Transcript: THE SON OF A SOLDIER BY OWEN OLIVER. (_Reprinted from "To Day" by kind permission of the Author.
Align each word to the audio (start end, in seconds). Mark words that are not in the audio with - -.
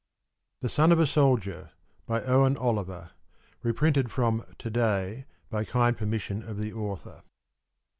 THE 0.61 0.69
SON 0.69 0.91
OF 0.91 0.99
A 0.99 1.05
SOLDIER 1.05 1.69
BY 2.07 2.23
OWEN 2.23 2.57
OLIVER. 2.57 3.11
(_Reprinted 3.63 4.09
from 4.09 4.43
"To 4.57 4.69
Day" 4.71 5.27
by 5.51 5.63
kind 5.63 5.95
permission 5.95 6.41
of 6.41 6.57
the 6.57 6.73
Author. 6.73 7.21